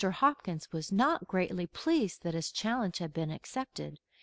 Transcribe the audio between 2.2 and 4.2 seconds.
that his challenge had been accepted.